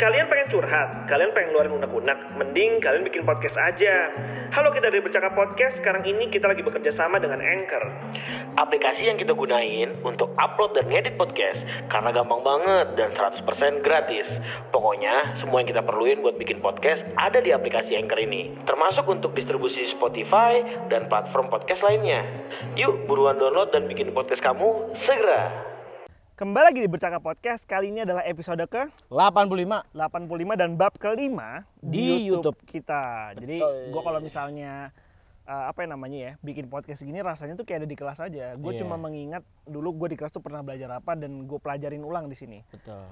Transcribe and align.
Kalian 0.00 0.32
pengen 0.32 0.48
curhat, 0.48 1.12
kalian 1.12 1.28
pengen 1.36 1.52
ngeluarin 1.52 1.76
unek-unek, 1.76 2.18
mending 2.40 2.80
kalian 2.80 3.04
bikin 3.04 3.20
podcast 3.20 3.52
aja. 3.60 4.08
Halo 4.48 4.72
kita 4.72 4.88
dari 4.88 5.04
Bercakap 5.04 5.36
Podcast, 5.36 5.76
sekarang 5.76 6.00
ini 6.08 6.32
kita 6.32 6.48
lagi 6.48 6.64
bekerja 6.64 6.96
sama 6.96 7.20
dengan 7.20 7.36
Anchor. 7.36 7.84
Aplikasi 8.56 9.12
yang 9.12 9.20
kita 9.20 9.36
gunain 9.36 9.92
untuk 10.00 10.32
upload 10.40 10.72
dan 10.72 10.88
ngedit 10.88 11.20
podcast 11.20 11.60
karena 11.92 12.16
gampang 12.16 12.40
banget 12.40 12.86
dan 12.96 13.12
100% 13.12 13.84
gratis. 13.84 14.24
Pokoknya 14.72 15.36
semua 15.44 15.60
yang 15.60 15.68
kita 15.68 15.84
perluin 15.84 16.24
buat 16.24 16.40
bikin 16.40 16.64
podcast 16.64 17.04
ada 17.20 17.44
di 17.44 17.52
aplikasi 17.52 17.92
Anchor 17.92 18.24
ini. 18.24 18.56
Termasuk 18.64 19.04
untuk 19.04 19.36
distribusi 19.36 19.84
Spotify 20.00 20.64
dan 20.88 21.12
platform 21.12 21.52
podcast 21.52 21.84
lainnya. 21.84 22.24
Yuk 22.72 23.04
buruan 23.04 23.36
download 23.36 23.68
dan 23.68 23.84
bikin 23.84 24.16
podcast 24.16 24.40
kamu 24.40 24.96
segera. 25.04 25.69
Kembali 26.40 26.72
lagi 26.72 26.80
di 26.80 26.88
Bercakap 26.88 27.20
Podcast, 27.20 27.68
kali 27.68 27.92
ini 27.92 28.00
adalah 28.00 28.24
episode 28.24 28.64
ke 28.64 28.88
85 29.12 29.92
85 29.92 30.56
dan 30.56 30.72
bab 30.72 30.96
kelima 30.96 31.68
Di 31.84 32.32
YouTube. 32.32 32.56
kita. 32.64 33.36
Jadi 33.36 33.60
Betul. 33.60 33.92
gue 33.92 34.00
kalau 34.00 34.20
misalnya 34.24 34.88
uh, 35.44 35.68
apa 35.68 35.84
yang 35.84 36.00
namanya 36.00 36.16
ya 36.16 36.32
bikin 36.40 36.72
podcast 36.72 37.04
gini 37.04 37.20
rasanya 37.20 37.60
tuh 37.60 37.68
kayak 37.68 37.84
ada 37.84 37.88
di 37.92 37.92
kelas 37.92 38.24
aja. 38.24 38.56
Gue 38.56 38.72
Iya. 38.72 38.80
cuma 38.80 38.96
mengingat 38.96 39.44
dulu 39.68 39.92
gue 40.00 40.16
di 40.16 40.16
kelas 40.16 40.32
tuh 40.32 40.40
pernah 40.40 40.64
belajar 40.64 40.88
apa 40.96 41.12
dan 41.12 41.44
gue 41.44 41.58
pelajarin 41.60 42.00
ulang 42.00 42.24
di 42.24 42.36
sini. 42.40 42.64
betul 42.72 43.04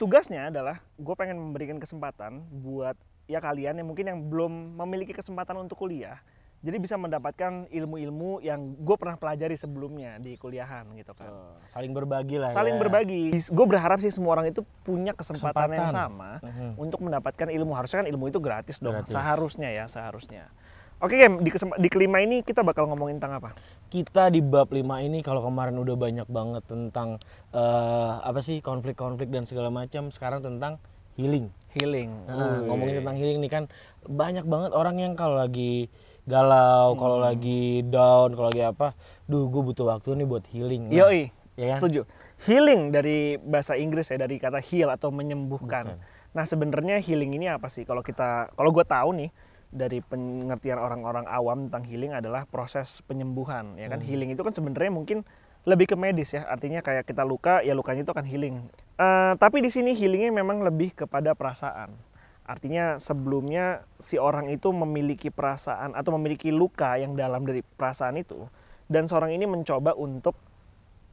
Tugasnya 0.00 0.48
adalah 0.48 0.80
gue 0.96 1.12
pengen 1.12 1.36
memberikan 1.36 1.76
kesempatan 1.76 2.40
buat 2.64 2.96
ya 3.28 3.44
kalian 3.44 3.84
yang 3.84 3.88
mungkin 3.92 4.08
yang 4.08 4.18
belum 4.32 4.80
memiliki 4.80 5.12
kesempatan 5.12 5.60
untuk 5.60 5.76
kuliah. 5.76 6.24
Jadi 6.62 6.76
bisa 6.78 6.94
mendapatkan 6.94 7.66
ilmu-ilmu 7.66 8.38
yang 8.38 8.78
gue 8.78 8.94
pernah 8.94 9.18
pelajari 9.18 9.58
sebelumnya 9.58 10.22
di 10.22 10.38
kuliahan 10.38 10.86
gitu 10.94 11.10
kan. 11.10 11.58
Saling 11.66 11.90
berbagi 11.90 12.38
lah 12.38 12.54
Saling 12.54 12.78
ya. 12.78 12.80
berbagi. 12.80 13.34
Gue 13.50 13.66
berharap 13.66 13.98
sih 13.98 14.14
semua 14.14 14.38
orang 14.38 14.46
itu 14.48 14.62
punya 14.80 15.10
kesempatan, 15.10 15.68
yang 15.68 15.90
Kesempatan. 15.90 15.90
sama 15.90 16.30
Mhm. 16.38 16.78
untuk 16.78 17.02
mendapatkan 17.02 17.50
ilmu. 17.50 17.74
Harusnya 17.74 18.06
kan 18.06 18.08
ilmu 18.08 18.30
itu 18.30 18.38
gratis 18.38 18.78
dong. 18.78 18.94
Gratis. 18.94 19.10
Seharusnya 19.10 19.68
ya, 19.68 19.84
seharusnya. 19.86 20.54
Oke, 21.02 21.18
Gem, 21.18 21.42
di, 21.42 21.50
di 21.50 21.88
kelima 21.90 22.22
ini 22.22 22.46
kita 22.46 22.62
bakal 22.62 22.86
ngomongin 22.86 23.18
tentang 23.18 23.42
apa? 23.42 23.50
kita 23.90 24.30
di 24.30 24.38
bab 24.38 24.70
5 24.70 24.78
ini 25.02 25.18
kalau 25.18 25.42
kemarin 25.42 25.74
udah 25.74 25.98
banyak 25.98 26.24
banget 26.24 26.62
tentang 26.64 27.18
eh, 27.50 28.12
apa 28.22 28.38
sih 28.38 28.62
konflik-konflik 28.62 29.26
dan 29.28 29.42
segala 29.42 29.66
macam 29.68 30.08
sekarang 30.08 30.40
tentang 30.40 30.78
healing 31.12 31.50
Healing. 31.72 32.08
Nah, 32.24 32.62
ngomongin 32.62 33.02
tentang 33.02 33.16
healing 33.16 33.40
nih 33.40 33.50
kan 33.50 33.64
banyak 34.02 34.44
banget 34.44 34.70
orang 34.70 34.96
yang 34.96 35.12
kalau 35.12 35.34
lagi 35.34 35.90
galau 36.22 36.94
kalau 36.94 37.18
Hmm. 37.18 37.26
lagi 37.26 37.82
down 37.82 38.32
kalau 38.32 38.48
lagi 38.48 38.62
apa 38.62 38.94
duh 39.26 39.50
gue 39.50 39.62
butuh 39.64 39.86
waktu 39.88 40.14
nih 40.14 40.26
buat 40.26 40.44
healing 40.48 40.88
Nah, 40.88 40.96
Yoi, 41.02 41.34
ya 41.54 41.66
kan? 41.74 41.78
setuju. 41.82 42.02
Healing 42.42 42.90
dari 42.90 43.38
bahasa 43.38 43.74
Inggris 43.74 44.06
ya, 44.06 44.18
dari 44.18 44.34
kata 44.36 44.58
heal 44.58 44.90
atau 44.90 45.10
menyembuhkan. 45.10 45.94
Betul. 45.94 46.02
Nah 46.32 46.44
sebenarnya 46.44 46.98
healing 46.98 47.34
ini 47.34 47.46
apa 47.46 47.66
sih? 47.66 47.82
Kalau 47.82 48.02
kita, 48.02 48.50
kalau 48.50 48.70
gue 48.70 48.82
tahu 48.82 49.14
nih 49.14 49.30
dari 49.68 49.98
pengertian 50.00 50.76
orang-orang 50.76 51.24
awam 51.24 51.70
tentang 51.70 51.86
healing 51.86 52.12
adalah 52.12 52.44
proses 52.44 52.98
penyembuhan, 53.02 53.78
ya 53.78 53.86
kan? 53.86 54.02
Healing 54.02 54.34
itu 54.34 54.42
kan 54.42 54.50
sebenarnya 54.50 54.90
mungkin 54.90 55.22
lebih 55.62 55.94
ke 55.94 55.96
medis 55.96 56.34
ya, 56.34 56.42
artinya 56.44 56.82
kayak 56.82 57.06
kita 57.06 57.22
luka, 57.22 57.62
ya 57.62 57.72
lukanya 57.72 58.02
itu 58.02 58.10
akan 58.10 58.26
healing. 58.26 58.56
Eh, 58.98 59.32
tapi 59.38 59.62
di 59.62 59.70
sini 59.70 59.94
healingnya 59.94 60.34
memang 60.34 60.60
lebih 60.60 60.90
kepada 60.92 61.32
perasaan. 61.32 61.94
Artinya 62.42 62.98
sebelumnya 62.98 63.86
si 64.02 64.18
orang 64.18 64.50
itu 64.50 64.74
memiliki 64.74 65.30
perasaan 65.30 65.94
atau 65.94 66.18
memiliki 66.18 66.50
luka 66.50 66.98
yang 66.98 67.14
dalam 67.14 67.46
dari 67.46 67.62
perasaan 67.62 68.18
itu, 68.18 68.50
dan 68.90 69.06
seorang 69.06 69.30
ini 69.30 69.46
mencoba 69.46 69.94
untuk 69.94 70.34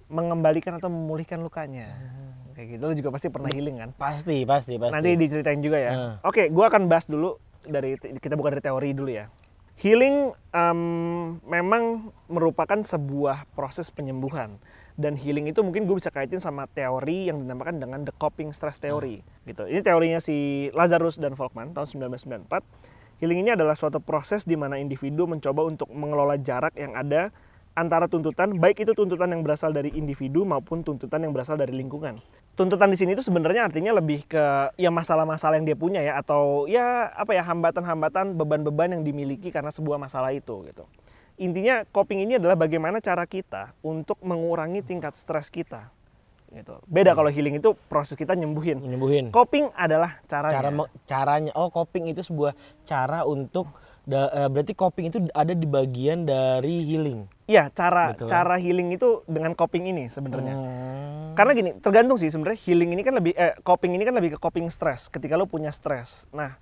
mengembalikan 0.10 0.82
atau 0.82 0.90
memulihkan 0.90 1.38
lukanya. 1.46 1.94
Kayak 2.58 2.68
gitu, 2.76 2.84
lo 2.84 2.94
juga 2.98 3.10
pasti 3.14 3.28
pernah 3.30 3.48
healing 3.54 3.78
kan? 3.78 3.90
pasti 3.96 4.44
pasti 4.44 4.76
pasti 4.82 4.92
Nanti 4.92 5.16
diceritain 5.16 5.62
juga 5.62 5.78
ya. 5.78 5.92
Nah. 5.94 6.14
Oke, 6.26 6.50
gua 6.50 6.68
akan 6.68 6.90
bahas 6.90 7.06
dulu 7.06 7.38
dari 7.62 7.96
kita 7.96 8.34
buka 8.34 8.52
dari 8.58 8.64
teori 8.66 8.90
dulu 8.98 9.14
ya. 9.14 9.30
Healing 9.80 10.36
em, 10.52 10.82
memang 11.46 12.12
merupakan 12.28 12.82
sebuah 12.84 13.48
proses 13.56 13.88
penyembuhan 13.94 14.60
dan 14.99 15.15
healing 15.15 15.48
itu 15.48 15.64
mungkin 15.64 15.87
gue 15.87 15.95
bisa 15.95 16.11
kaitin 16.11 16.43
sama 16.43 16.67
teori 16.67 17.32
yang 17.32 17.39
dinamakan 17.39 17.80
dengan 17.80 18.04
the 18.04 18.11
coping 18.20 18.52
stress 18.52 18.83
theory 18.83 19.23
gitu. 19.48 19.64
Ini 19.64 19.80
teorinya 19.80 20.20
si 20.20 20.67
Lazarus 20.76 21.15
dan 21.15 21.39
Volkmann 21.39 21.71
tahun 21.71 22.11
1994. 22.11 23.23
Healing 23.23 23.48
ini 23.48 23.52
adalah 23.55 23.80
suatu 23.80 24.04
proses 24.04 24.43
di 24.43 24.59
mana 24.59 24.76
individu 24.76 25.23
mencoba 25.23 25.64
untuk 25.64 25.88
mengelola 25.92 26.36
jarak 26.36 26.76
yang 26.76 26.99
ada 26.99 27.32
antara 27.80 28.11
tuntutan, 28.11 28.52
baik 28.59 28.83
itu 28.83 28.92
tuntutan 28.92 29.32
yang 29.32 29.39
berasal 29.39 29.71
dari 29.71 29.95
individu 29.95 30.43
maupun 30.43 30.83
tuntutan 30.83 31.23
yang 31.23 31.32
berasal 31.32 31.55
dari 31.55 31.71
lingkungan. 31.71 32.20
Tuntutan 32.59 32.92
di 32.92 32.99
sini 32.99 33.15
itu 33.15 33.23
sebenarnya 33.23 33.71
artinya 33.71 33.95
lebih 33.95 34.27
ke 34.27 34.76
ya 34.76 34.92
masalah-masalah 34.92 35.64
yang 35.64 35.67
dia 35.67 35.80
punya 35.80 36.04
ya 36.04 36.20
atau 36.20 36.67
ya 36.67 37.08
apa 37.15 37.32
ya 37.32 37.43
hambatan-hambatan, 37.48 38.36
beban-beban 38.36 38.99
yang 38.99 39.04
dimiliki 39.08 39.48
karena 39.48 39.71
sebuah 39.71 39.95
masalah 39.95 40.36
itu 40.36 40.67
gitu. 40.67 40.83
Intinya 41.39 41.88
coping 41.88 42.27
ini 42.27 42.36
adalah 42.36 42.60
bagaimana 42.60 43.00
cara 43.00 43.23
kita 43.23 43.72
untuk 43.80 44.20
mengurangi 44.20 44.83
tingkat 44.83 45.16
stres 45.16 45.48
kita. 45.48 45.88
Gitu. 46.50 46.76
Beda 46.89 47.14
kalau 47.14 47.30
healing 47.30 47.61
itu 47.61 47.77
proses 47.88 48.17
kita 48.17 48.33
nyembuhin. 48.33 48.82
menyembuhin 48.82 49.30
Coping 49.30 49.70
adalah 49.77 50.17
caranya. 50.26 50.54
cara 50.60 50.70
caranya 51.05 51.52
oh 51.55 51.70
coping 51.70 52.10
itu 52.10 52.26
sebuah 52.26 52.58
cara 52.83 53.22
untuk 53.22 53.70
da- 54.02 54.33
eh, 54.33 54.50
berarti 54.50 54.73
coping 54.73 55.14
itu 55.14 55.17
ada 55.30 55.54
di 55.54 55.70
bagian 55.70 56.26
dari 56.26 56.82
healing 56.82 57.30
Iya, 57.45 57.70
cara 57.73 58.14
Betul. 58.14 58.30
cara 58.30 58.58
healing 58.58 58.94
itu 58.94 59.21
dengan 59.26 59.54
coping 59.54 59.89
ini 59.89 60.06
sebenarnya. 60.06 60.54
Hmm. 60.54 61.33
Karena 61.33 61.52
gini, 61.54 61.71
tergantung 61.82 62.17
sih 62.17 62.30
sebenarnya 62.30 62.61
healing 62.61 62.94
ini 62.94 63.02
kan 63.02 63.14
lebih 63.17 63.33
eh 63.33 63.58
coping 63.61 63.98
ini 63.98 64.06
kan 64.06 64.14
lebih 64.14 64.38
ke 64.38 64.39
coping 64.42 64.70
stres 64.70 65.10
ketika 65.10 65.33
lo 65.33 65.45
punya 65.45 65.73
stres. 65.73 66.30
Nah, 66.30 66.58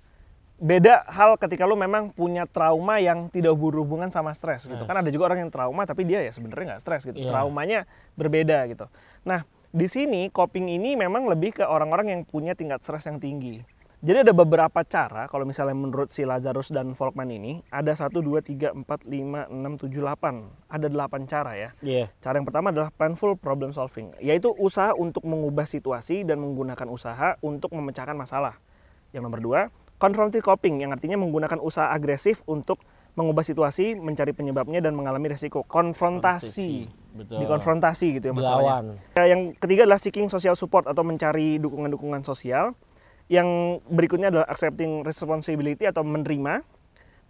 beda 0.58 1.06
hal 1.06 1.38
ketika 1.38 1.62
lo 1.62 1.78
memang 1.78 2.10
punya 2.10 2.42
trauma 2.44 2.98
yang 2.98 3.30
tidak 3.30 3.54
berhubungan 3.54 4.10
sama 4.10 4.34
stres 4.34 4.66
gitu. 4.66 4.82
Kan 4.84 4.98
ada 4.98 5.10
juga 5.14 5.30
orang 5.30 5.46
yang 5.46 5.52
trauma 5.54 5.86
tapi 5.86 6.02
dia 6.02 6.18
ya 6.18 6.34
sebenarnya 6.34 6.74
nggak 6.76 6.82
stres 6.82 7.06
gitu. 7.06 7.18
Iya. 7.18 7.30
Traumanya 7.30 7.86
berbeda 8.18 8.66
gitu. 8.66 8.90
Nah, 9.22 9.46
di 9.70 9.86
sini 9.86 10.26
coping 10.34 10.66
ini 10.66 10.98
memang 10.98 11.30
lebih 11.30 11.62
ke 11.62 11.64
orang-orang 11.64 12.10
yang 12.10 12.20
punya 12.26 12.58
tingkat 12.58 12.82
stres 12.82 13.06
yang 13.06 13.22
tinggi. 13.22 13.62
Jadi 13.98 14.30
ada 14.30 14.30
beberapa 14.30 14.86
cara 14.86 15.26
kalau 15.26 15.42
misalnya 15.42 15.74
menurut 15.74 16.14
si 16.14 16.22
Lazarus 16.22 16.70
dan 16.70 16.94
Volkmann 16.94 17.34
ini 17.34 17.66
ada 17.66 17.90
1 17.90 18.14
2 18.14 18.22
3 18.22 18.86
4 18.86 18.86
5 18.86 19.50
6 19.50 19.90
7 19.90 20.06
8. 20.06 20.70
Ada 20.70 20.86
8 20.86 21.26
cara 21.26 21.52
ya. 21.58 21.70
Iya. 21.82 22.06
Cara 22.22 22.38
yang 22.38 22.46
pertama 22.46 22.70
adalah 22.70 22.94
planful 22.94 23.34
problem 23.34 23.74
solving, 23.74 24.14
yaitu 24.22 24.54
usaha 24.54 24.94
untuk 24.94 25.26
mengubah 25.26 25.66
situasi 25.66 26.22
dan 26.22 26.38
menggunakan 26.38 26.86
usaha 26.86 27.34
untuk 27.42 27.74
memecahkan 27.74 28.14
masalah. 28.14 28.62
Yang 29.10 29.22
nomor 29.26 29.40
dua, 29.42 29.60
confrontive 29.98 30.46
coping, 30.46 30.80
yang 30.86 30.94
artinya 30.94 31.18
menggunakan 31.18 31.58
usaha 31.58 31.90
agresif 31.90 32.40
untuk 32.46 32.78
mengubah 33.18 33.42
situasi, 33.42 33.98
mencari 33.98 34.30
penyebabnya 34.30 34.78
dan 34.78 34.94
mengalami 34.94 35.34
resiko. 35.34 35.66
Konfrontasi, 35.66 36.86
Betul. 37.18 37.42
dikonfrontasi 37.42 38.22
gitu 38.22 38.30
ya 38.30 38.34
masalahnya. 38.34 38.94
Dilawan. 38.94 39.18
Ya, 39.18 39.24
Yang 39.26 39.40
ketiga 39.58 39.80
adalah 39.90 39.98
seeking 39.98 40.30
social 40.30 40.54
support 40.54 40.86
atau 40.86 41.02
mencari 41.02 41.58
dukungan-dukungan 41.58 42.22
sosial. 42.22 42.78
Yang 43.26 43.82
berikutnya 43.90 44.30
adalah 44.30 44.46
accepting 44.46 45.02
responsibility 45.02 45.84
atau 45.90 46.06
menerima. 46.06 46.62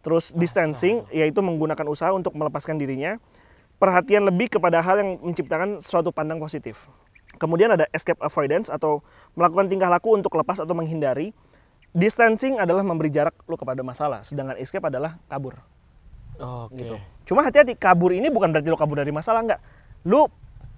Terus 0.05 0.31
distancing, 0.37 1.09
yaitu 1.11 1.41
menggunakan 1.41 1.89
usaha 1.89 2.13
untuk 2.13 2.37
melepaskan 2.37 2.77
dirinya. 2.77 3.17
Perhatian 3.81 4.29
lebih 4.29 4.53
kepada 4.53 4.85
hal 4.85 5.01
yang 5.01 5.11
menciptakan 5.25 5.81
suatu 5.81 6.13
pandang 6.13 6.39
positif. 6.39 6.87
Kemudian 7.39 7.73
ada 7.73 7.87
escape 7.95 8.19
avoidance 8.21 8.69
atau 8.69 9.01
melakukan 9.39 9.71
tingkah 9.71 9.89
laku 9.89 10.19
untuk 10.19 10.35
lepas 10.37 10.59
atau 10.61 10.75
menghindari. 10.75 11.33
Distancing 11.97 12.61
adalah 12.61 12.85
memberi 12.85 13.09
jarak 13.09 13.35
lu 13.49 13.57
kepada 13.57 13.81
masalah, 13.81 14.21
sedangkan 14.23 14.61
escape 14.61 14.85
adalah 14.85 15.17
kabur. 15.27 15.57
Oke. 16.39 16.79
Gitu. 16.79 16.97
Cuma 17.29 17.43
hati-hati, 17.45 17.75
kabur 17.75 18.13
ini 18.15 18.29
bukan 18.29 18.53
berarti 18.53 18.69
lu 18.69 18.79
kabur 18.79 19.01
dari 19.01 19.11
masalah, 19.11 19.41
enggak. 19.43 19.61
Lu 20.07 20.29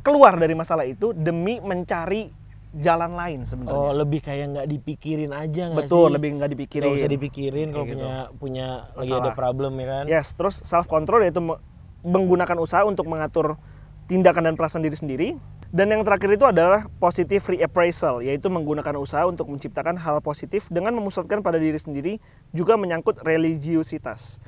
keluar 0.01 0.39
dari 0.41 0.57
masalah 0.57 0.89
itu 0.89 1.13
demi 1.13 1.61
mencari 1.61 2.33
jalan 2.71 3.19
lain 3.19 3.43
sebenarnya. 3.43 3.75
Oh, 3.75 3.91
lebih 3.91 4.23
kayak 4.23 4.47
nggak 4.55 4.69
dipikirin 4.71 5.35
aja 5.35 5.75
nggak 5.75 5.85
sih? 5.85 5.91
Betul, 5.91 6.09
lebih 6.15 6.29
nggak 6.39 6.51
dipikirin. 6.55 6.87
Nggak 6.87 7.01
usah 7.03 7.11
dipikirin 7.11 7.69
kalau 7.75 7.87
gitu. 7.87 7.99
punya 7.99 8.15
punya 8.39 8.69
lagi 8.95 9.11
Masalah. 9.11 9.25
ada 9.27 9.31
problem 9.35 9.73
ya 9.83 9.87
kan? 9.91 10.05
Yes, 10.07 10.27
terus 10.39 10.63
self 10.63 10.87
control 10.87 11.27
yaitu 11.27 11.43
me- 11.43 11.59
menggunakan 12.07 12.57
usaha 12.63 12.87
untuk 12.87 13.11
mengatur 13.11 13.59
tindakan 14.07 14.51
dan 14.51 14.55
perasaan 14.55 14.87
diri 14.87 14.97
sendiri. 14.97 15.29
Dan 15.71 15.87
yang 15.95 16.03
terakhir 16.03 16.35
itu 16.35 16.43
adalah 16.43 16.91
positive 16.99 17.47
reappraisal, 17.47 18.27
yaitu 18.27 18.51
menggunakan 18.51 18.99
usaha 18.99 19.23
untuk 19.23 19.47
menciptakan 19.47 19.95
hal 20.03 20.19
positif 20.19 20.67
dengan 20.67 20.91
memusatkan 20.99 21.47
pada 21.47 21.63
diri 21.63 21.79
sendiri, 21.79 22.19
juga 22.51 22.75
menyangkut 22.75 23.23
religiusitas. 23.23 24.43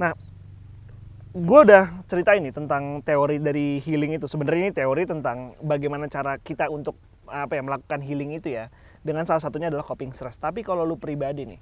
Nah, 0.00 0.16
gue 1.36 1.60
udah 1.68 2.04
cerita 2.08 2.32
ini 2.32 2.56
tentang 2.56 3.04
teori 3.04 3.36
dari 3.36 3.84
healing 3.84 4.16
itu. 4.16 4.24
Sebenarnya 4.24 4.60
ini 4.68 4.72
teori 4.72 5.04
tentang 5.04 5.52
bagaimana 5.60 6.08
cara 6.08 6.40
kita 6.40 6.72
untuk 6.72 6.96
apa 7.28 7.52
ya 7.52 7.60
melakukan 7.60 8.00
healing 8.00 8.32
itu 8.40 8.56
ya. 8.56 8.72
Dengan 9.04 9.28
salah 9.28 9.44
satunya 9.44 9.68
adalah 9.68 9.84
coping 9.84 10.16
stress. 10.16 10.40
Tapi 10.40 10.64
kalau 10.64 10.88
lu 10.88 10.96
pribadi 10.96 11.44
nih, 11.44 11.60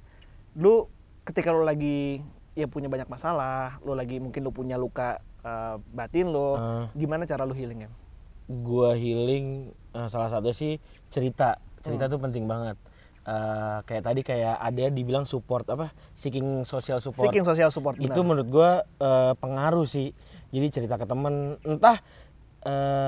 lu 0.55 0.87
ketika 1.27 1.51
lu 1.51 1.67
lagi 1.67 2.23
ya 2.55 2.71
punya 2.71 2.87
banyak 2.87 3.11
masalah, 3.11 3.83
lu 3.83 3.99
lagi 3.99 4.23
mungkin 4.23 4.47
lu 4.47 4.55
punya 4.55 4.79
luka 4.79 5.19
eh, 5.43 5.77
batin 5.91 6.31
lo, 6.31 6.55
Ah. 6.55 6.87
gimana 6.95 7.27
cara 7.27 7.43
lu 7.43 7.59
healingnya? 7.59 7.91
Gua 8.52 8.93
healing 8.93 9.47
eh, 9.93 10.08
salah 10.08 10.26
satu 10.29 10.50
sih 10.50 10.76
cerita. 11.06 11.55
Cerita 11.81 12.05
Hmm. 12.05 12.12
tuh 12.12 12.20
penting 12.20 12.44
banget. 12.44 12.75
eh, 13.20 13.79
kayak 13.85 14.02
tadi 14.02 14.20
kayak 14.23 14.56
ada 14.58 14.88
dibilang 14.88 15.23
support 15.23 15.69
apa 15.69 15.93
seeking 16.14 16.64
social 16.64 16.99
support 16.99 17.29
Seeking 17.29 17.44
social 17.44 17.69
support. 17.69 17.94
itu 17.94 18.08
benar. 18.11 18.25
menurut 18.25 18.49
gua 18.49 18.70
eh, 18.97 19.32
pengaruh 19.37 19.85
sih 19.85 20.17
jadi 20.49 20.67
cerita 20.69 20.97
ke 20.97 21.05
temen 21.05 21.61
entah 21.62 22.00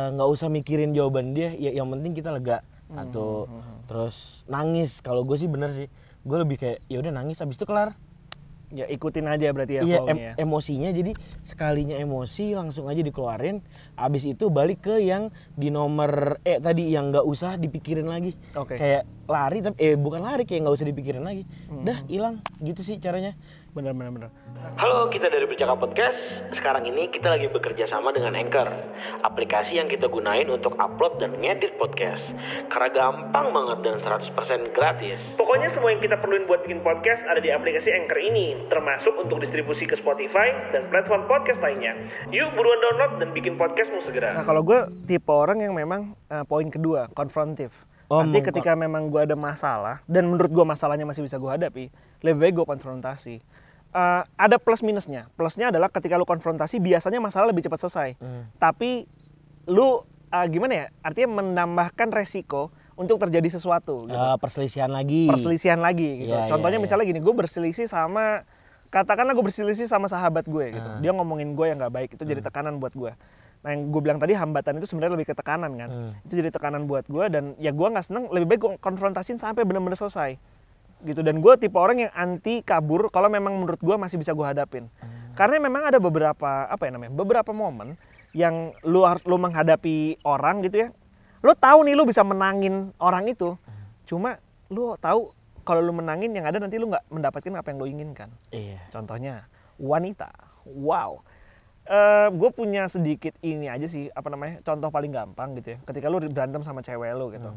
nggak 0.09 0.29
usah 0.31 0.47
mikirin 0.47 0.93
jawaban 0.93 1.33
dia 1.33 1.51
ya 1.51 1.73
yang 1.73 1.89
penting 1.89 2.13
kita 2.13 2.29
lega 2.31 2.61
Hmm, 2.87 3.01
atau 3.01 3.49
terus 3.85 4.45
nangis 4.47 5.01
kalau 5.01 5.25
gue 5.25 5.35
sih 5.35 5.49
bener 5.49 5.73
sih 5.73 5.89
gue 6.23 6.39
lebih 6.39 6.57
kayak 6.57 6.85
ya 6.87 7.01
udah 7.01 7.09
nangis 7.11 7.41
habis 7.41 7.57
itu 7.57 7.65
kelar 7.65 7.97
ya 8.73 8.89
ikutin 8.89 9.29
aja 9.29 9.53
berarti 9.53 9.79
ya 9.79 9.83
iya 9.83 9.99
em- 10.03 10.19
ya. 10.19 10.33
emosinya 10.35 10.89
jadi 10.89 11.13
sekalinya 11.41 11.95
emosi 11.95 12.53
langsung 12.53 12.89
aja 12.89 12.99
dikeluarin 12.99 13.61
habis 13.95 14.25
itu 14.25 14.49
balik 14.49 14.81
ke 14.83 14.97
yang 14.99 15.29
di 15.53 15.69
nomor 15.69 16.41
eh 16.43 16.57
tadi 16.57 16.89
yang 16.89 17.13
nggak 17.13 17.23
usah 17.23 17.55
dipikirin 17.55 18.09
lagi 18.09 18.33
Oke. 18.53 18.75
kayak 18.75 19.05
lari 19.29 19.59
tapi 19.61 19.77
eh 19.79 19.95
bukan 19.95 20.21
lari 20.21 20.43
kayak 20.43 20.65
nggak 20.65 20.75
usah 20.75 20.89
dipikirin 20.89 21.23
lagi 21.23 21.45
Hmm. 21.69 21.85
dah 21.85 21.99
hilang 22.05 22.37
gitu 22.59 22.81
sih 22.81 22.97
caranya 22.97 23.33
Benar 23.73 23.97
benar 23.97 24.13
benar. 24.13 24.31
Halo, 24.77 25.09
kita 25.09 25.33
dari 25.33 25.49
Bercakap 25.49 25.81
Podcast. 25.81 26.21
Sekarang 26.53 26.85
ini 26.85 27.09
kita 27.09 27.33
lagi 27.33 27.49
bekerja 27.49 27.89
sama 27.89 28.13
dengan 28.13 28.37
Anchor, 28.37 28.69
aplikasi 29.25 29.81
yang 29.81 29.89
kita 29.89 30.13
gunain 30.13 30.45
untuk 30.53 30.77
upload 30.77 31.17
dan 31.17 31.33
ngedit 31.41 31.81
podcast. 31.81 32.21
Karena 32.69 32.93
gampang 32.93 33.49
banget 33.49 33.79
dan 33.81 33.97
100% 34.05 34.77
gratis. 34.77 35.17
Pokoknya 35.41 35.73
semua 35.73 35.89
yang 35.89 36.05
kita 36.05 36.21
perluin 36.21 36.45
buat 36.45 36.69
bikin 36.69 36.85
podcast 36.85 37.25
ada 37.25 37.41
di 37.41 37.49
aplikasi 37.49 37.89
Anchor 37.97 38.21
ini, 38.21 38.61
termasuk 38.69 39.17
untuk 39.17 39.41
distribusi 39.41 39.89
ke 39.89 39.97
Spotify 39.97 40.53
dan 40.77 40.93
platform 40.93 41.25
podcast 41.25 41.65
lainnya. 41.65 41.97
Yuk 42.29 42.53
buruan 42.53 42.77
download 42.77 43.25
dan 43.25 43.29
bikin 43.33 43.57
podcastmu 43.57 44.05
segera. 44.05 44.37
Nah 44.37 44.45
kalau 44.45 44.61
gue 44.69 44.85
tipe 45.09 45.33
orang 45.33 45.65
yang 45.65 45.73
memang 45.73 46.13
eh, 46.29 46.45
poin 46.45 46.69
kedua, 46.69 47.09
konfrontif. 47.17 47.73
Oh, 48.13 48.21
Nanti 48.21 48.45
ketika 48.45 48.77
memang 48.77 49.09
gue 49.09 49.25
ada 49.25 49.33
masalah 49.33 50.05
dan 50.05 50.29
menurut 50.29 50.53
gue 50.53 50.65
masalahnya 50.69 51.09
masih 51.09 51.25
bisa 51.25 51.41
gue 51.41 51.49
hadapi, 51.49 51.89
lebih 52.21 52.39
baik 52.45 52.55
gue 52.61 52.67
konfrontasi. 52.69 53.41
Eh, 53.93 54.23
ada 54.25 54.57
plus 54.57 54.81
minusnya. 54.81 55.29
Plusnya 55.37 55.69
adalah 55.69 55.93
ketika 55.93 56.17
lu 56.17 56.25
konfrontasi 56.25 56.81
biasanya 56.81 57.21
masalah 57.21 57.53
lebih 57.53 57.69
cepat 57.69 57.77
selesai. 57.85 58.09
Tapi 58.57 59.05
lu 59.69 60.01
eh, 60.33 60.47
gimana 60.49 60.73
ya? 60.73 60.87
Artinya 61.05 61.45
menambahkan 61.45 62.09
resiko 62.09 62.73
untuk 62.97 63.21
terjadi 63.21 63.53
sesuatu. 63.53 64.09
Gitu 64.09 64.17
Eh, 64.17 64.37
perselisihan 64.41 64.89
lagi 64.89 65.29
perselisihan 65.29 65.77
lagi 65.77 66.25
gitu. 66.25 66.33
Iya, 66.33 66.49
Contohnya 66.49 66.81
iya, 66.81 66.81
iya. 66.81 66.87
misalnya 66.89 67.05
gini, 67.05 67.21
gue 67.21 67.35
berselisih 67.37 67.85
sama 67.85 68.49
katakanlah 68.93 69.33
gue 69.33 69.45
berselisih 69.45 69.89
sama 69.89 70.09
sahabat 70.09 70.49
gue 70.49 70.73
gitu. 70.73 70.89
Ah. 70.89 71.01
Dia 71.01 71.13
ngomongin 71.13 71.53
gue 71.53 71.67
yang 71.69 71.77
nggak 71.81 71.93
baik 71.93 72.11
itu 72.17 72.25
jadi 72.25 72.41
tekanan 72.41 72.81
buat 72.81 72.97
gue. 72.97 73.13
Nah 73.63 73.69
yang 73.77 73.93
gue 73.93 74.01
bilang 74.05 74.19
tadi 74.21 74.33
hambatan 74.33 74.81
itu 74.81 74.89
sebenarnya 74.89 75.21
lebih 75.21 75.33
ke 75.33 75.35
tekanan 75.37 75.73
kan. 75.77 75.89
Hmm. 75.89 76.13
Itu 76.25 76.33
jadi 76.41 76.49
tekanan 76.49 76.89
buat 76.89 77.05
gue 77.09 77.25
dan 77.29 77.45
ya 77.61 77.73
gue 77.73 77.89
nggak 77.93 78.05
seneng. 78.09 78.29
Lebih 78.33 78.47
baik 78.49 78.61
gue 78.61 78.73
konfrontasin 78.81 79.37
sampai 79.37 79.69
benar-benar 79.69 80.01
selesai 80.01 80.41
gitu. 81.03 81.21
Dan 81.21 81.43
gue 81.43 81.55
tipe 81.59 81.77
orang 81.77 82.09
yang 82.09 82.13
anti 82.15 82.63
kabur 82.63 83.11
kalau 83.11 83.29
memang 83.29 83.59
menurut 83.59 83.79
gue 83.83 83.97
masih 83.99 84.17
bisa 84.19 84.33
gue 84.33 84.47
hadapin. 84.47 84.89
Hmm. 84.99 85.35
Karena 85.37 85.59
memang 85.59 85.89
ada 85.89 85.99
beberapa 85.99 86.67
apa 86.69 86.83
ya 86.87 86.91
namanya, 86.95 87.13
beberapa 87.13 87.51
momen 87.51 87.97
yang 88.33 88.73
lu 88.85 89.05
harus 89.05 89.21
lu 89.29 89.37
menghadapi 89.37 90.21
orang 90.25 90.65
gitu 90.65 90.87
ya. 90.87 90.89
Lu 91.45 91.53
tahu 91.53 91.85
nih 91.85 91.95
lu 91.99 92.07
bisa 92.07 92.25
menangin 92.25 92.95
orang 92.97 93.29
itu. 93.29 93.57
Cuma 94.09 94.41
lu 94.73 94.97
tahu 95.01 95.37
kalau 95.63 95.83
lu 95.83 95.95
menangin 95.95 96.33
yang 96.35 96.47
ada 96.47 96.59
nanti 96.59 96.79
lu 96.79 96.91
nggak 96.91 97.07
mendapatkan 97.11 97.53
apa 97.55 97.67
yang 97.71 97.79
lu 97.79 97.87
inginkan. 97.87 98.29
iya 98.51 98.83
Contohnya 98.91 99.47
wanita. 99.79 100.31
Wow. 100.67 101.23
gue 102.31 102.51
punya 102.55 102.87
sedikit 102.87 103.35
ini 103.43 103.67
aja 103.67 103.91
sih 103.91 104.07
apa 104.15 104.31
namanya 104.31 104.63
contoh 104.63 104.87
paling 104.95 105.11
gampang 105.11 105.59
gitu 105.59 105.75
ya. 105.75 105.79
Ketika 105.83 106.07
lu 106.07 106.23
berantem 106.31 106.63
sama 106.63 106.79
cewek 106.79 107.11
lu 107.19 107.35
gitu, 107.35 107.51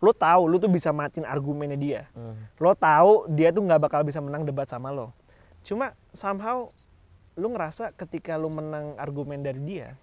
lu 0.00 0.12
tahu 0.16 0.42
lu 0.48 0.56
tuh 0.56 0.72
bisa 0.72 0.90
matiin 0.90 1.28
argumennya 1.28 1.76
dia. 1.76 2.02
Hmm. 2.16 2.36
Lo 2.56 2.72
tahu 2.72 3.28
dia 3.28 3.52
tuh 3.52 3.60
nggak 3.60 3.80
bakal 3.80 4.00
bisa 4.00 4.18
menang 4.18 4.48
debat 4.48 4.64
sama 4.64 4.88
lo. 4.88 5.12
Cuma 5.60 5.92
somehow 6.16 6.72
lu 7.36 7.52
ngerasa 7.52 7.92
ketika 7.94 8.40
lu 8.40 8.48
menang 8.48 8.96
argumen 8.96 9.44
dari 9.44 9.60
dia, 9.60 9.94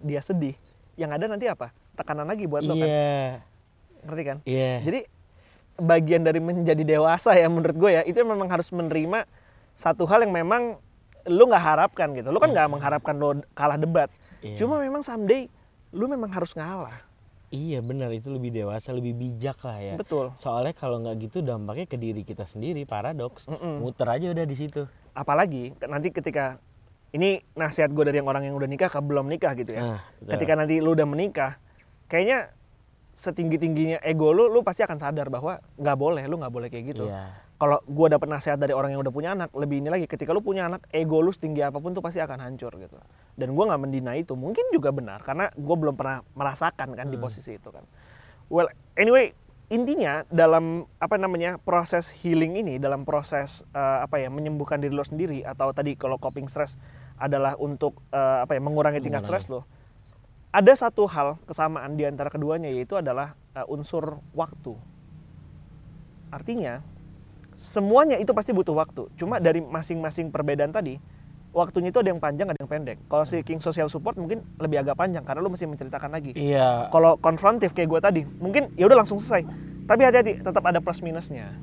dia 0.00 0.20
sedih. 0.24 0.56
Yang 0.96 1.10
ada 1.20 1.24
nanti 1.28 1.46
apa? 1.48 1.72
Tekanan 1.92 2.24
lagi 2.24 2.48
buat 2.48 2.64
lo 2.64 2.72
kan. 2.76 2.88
iya 2.88 3.44
Ngerti 4.02 4.22
kan? 4.24 4.38
iya 4.48 4.80
Jadi 4.80 5.00
bagian 5.76 6.24
dari 6.24 6.40
menjadi 6.40 6.84
dewasa 6.84 7.36
ya 7.36 7.48
menurut 7.48 7.76
gue 7.76 7.90
ya 7.92 8.02
itu 8.04 8.20
memang 8.24 8.48
harus 8.48 8.68
menerima 8.72 9.24
satu 9.76 10.04
hal 10.04 10.24
yang 10.24 10.32
memang 10.32 10.80
lu 11.28 11.44
nggak 11.44 11.64
harapkan 11.64 12.08
gitu. 12.16 12.32
Lu 12.32 12.40
kan 12.40 12.50
nggak 12.50 12.72
mengharapkan 12.72 13.14
lo 13.20 13.36
kalah 13.52 13.76
debat. 13.76 14.08
Iya. 14.40 14.64
Cuma 14.64 14.80
memang 14.80 15.04
someday 15.04 15.46
lu 15.92 16.08
memang 16.08 16.32
harus 16.32 16.56
ngalah. 16.56 17.11
Iya 17.52 17.78
benar 17.84 18.08
itu 18.10 18.32
lebih 18.32 18.50
dewasa 18.50 18.90
lebih 18.90 19.12
bijak 19.12 19.60
lah 19.62 19.78
ya 19.78 19.94
Betul. 20.00 20.32
soalnya 20.40 20.72
kalau 20.72 20.98
nggak 21.04 21.30
gitu 21.30 21.44
dampaknya 21.44 21.86
ke 21.86 22.00
diri 22.00 22.24
kita 22.24 22.48
sendiri 22.48 22.88
paradoks 22.88 23.46
Mm-mm. 23.46 23.84
muter 23.84 24.08
aja 24.08 24.32
udah 24.32 24.46
di 24.48 24.56
situ 24.56 24.82
Apalagi 25.12 25.76
nanti 25.84 26.08
ketika 26.08 26.56
ini 27.12 27.44
nasihat 27.52 27.92
gue 27.92 28.04
dari 28.08 28.24
yang 28.24 28.28
orang 28.28 28.48
yang 28.48 28.56
udah 28.56 28.64
nikah 28.64 28.88
ke 28.88 28.96
belum 28.96 29.28
nikah 29.28 29.52
gitu 29.52 29.76
ya. 29.76 29.80
Ah, 29.84 30.00
betul. 30.16 30.30
ketika 30.32 30.52
nanti 30.56 30.80
lu 30.80 30.96
udah 30.96 31.04
menikah, 31.04 31.60
kayaknya 32.08 32.48
setinggi 33.12 33.60
tingginya 33.60 33.98
ego 34.00 34.32
lu, 34.32 34.48
lu 34.48 34.64
pasti 34.64 34.80
akan 34.80 34.96
sadar 34.96 35.28
bahwa 35.28 35.60
nggak 35.76 35.96
boleh, 36.00 36.24
lu 36.24 36.40
nggak 36.40 36.52
boleh 36.52 36.68
kayak 36.72 36.96
gitu. 36.96 37.12
Iya. 37.12 37.41
Kalau 37.62 37.78
gua 37.86 38.10
dapet 38.10 38.26
nasihat 38.26 38.58
dari 38.58 38.74
orang 38.74 38.90
yang 38.90 39.06
udah 39.06 39.14
punya 39.14 39.38
anak, 39.38 39.54
lebih 39.54 39.78
ini 39.78 39.86
lagi, 39.86 40.10
ketika 40.10 40.34
lu 40.34 40.42
punya 40.42 40.66
anak, 40.66 40.82
ego 40.90 41.22
lu 41.22 41.30
setinggi 41.30 41.62
apa 41.62 41.78
pun 41.78 41.94
tuh 41.94 42.02
pasti 42.02 42.18
akan 42.18 42.42
hancur 42.42 42.74
gitu. 42.74 42.98
Dan 43.38 43.54
gua 43.54 43.70
nggak 43.70 43.82
mendina 43.86 44.18
itu, 44.18 44.34
mungkin 44.34 44.66
juga 44.74 44.90
benar 44.90 45.22
karena 45.22 45.46
gua 45.54 45.78
belum 45.78 45.94
pernah 45.94 46.26
merasakan 46.34 46.90
kan 46.98 47.06
di 47.06 47.22
posisi 47.22 47.54
itu 47.54 47.70
kan. 47.70 47.86
Well, 48.50 48.66
anyway, 48.98 49.38
intinya 49.70 50.26
dalam 50.26 50.90
apa 50.98 51.14
namanya 51.22 51.54
proses 51.62 52.10
healing 52.10 52.58
ini, 52.58 52.82
dalam 52.82 53.06
proses 53.06 53.62
eh, 53.70 53.98
apa 54.10 54.18
ya 54.18 54.26
menyembuhkan 54.26 54.82
diri 54.82 54.98
lo 54.98 55.06
sendiri 55.06 55.46
atau 55.46 55.70
tadi 55.70 55.94
kalau 55.94 56.18
coping 56.18 56.50
stress 56.50 56.74
adalah 57.14 57.54
untuk 57.62 58.02
eh, 58.10 58.42
apa 58.42 58.58
ya 58.58 58.60
mengurangi 58.60 58.98
tingkat 58.98 59.22
stres 59.22 59.46
lo. 59.46 59.70
Ada 60.50 60.90
satu 60.90 61.06
hal 61.06 61.38
kesamaan 61.46 61.94
di 61.94 62.10
antara 62.10 62.26
keduanya 62.26 62.66
yaitu 62.74 62.98
adalah 62.98 63.38
eh, 63.54 63.62
unsur 63.70 64.18
waktu. 64.34 64.74
Artinya 66.34 66.82
semuanya 67.62 68.18
itu 68.18 68.34
pasti 68.34 68.50
butuh 68.50 68.74
waktu. 68.74 69.06
Cuma 69.14 69.38
dari 69.38 69.62
masing-masing 69.62 70.28
perbedaan 70.28 70.68
tadi, 70.68 70.98
waktunya 71.50 71.88
itu 71.88 72.02
ada 72.02 72.10
yang 72.10 72.18
panjang, 72.18 72.50
ada 72.50 72.58
yang 72.58 72.66
pendek. 72.66 72.98
Kalau 73.06 73.22
seeking 73.22 73.62
social 73.62 73.86
support 73.86 74.18
mungkin 74.18 74.42
lebih 74.58 74.82
agak 74.82 74.98
panjang 74.98 75.22
karena 75.22 75.38
lu 75.38 75.48
mesti 75.48 75.64
menceritakan 75.64 76.10
lagi. 76.10 76.34
iya 76.34 76.90
Kalau 76.90 77.14
konfrontif 77.16 77.70
kayak 77.70 77.88
gue 77.88 78.00
tadi, 78.02 78.22
mungkin 78.36 78.74
ya 78.74 78.84
udah 78.84 78.98
langsung 78.98 79.16
selesai. 79.16 79.46
Tapi 79.82 80.00
hati-hati, 80.00 80.32
tetap 80.40 80.62
ada 80.62 80.78
plus 80.78 80.98
minusnya. 81.00 81.54